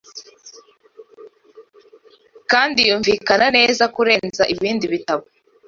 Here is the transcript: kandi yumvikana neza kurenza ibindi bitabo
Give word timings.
kandi 2.51 2.79
yumvikana 2.87 3.45
neza 3.57 3.83
kurenza 3.95 4.43
ibindi 4.53 4.85
bitabo 4.93 5.23